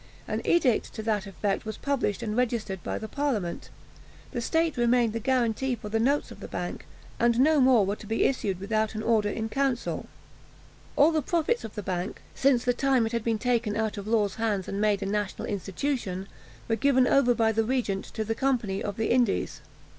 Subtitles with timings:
[0.27, 3.69] An edict to that effect was published and registered by the parliament.
[4.31, 6.87] The state remained the guarantee for the notes of the bank,
[7.19, 10.07] and no more were to be issued without an order in council.
[10.95, 14.07] All the profits of the bank, since the time it had been taken out of
[14.07, 16.27] Law's hands and made a national institution,
[16.67, 19.61] were given over by the regent to the Company of the Indies.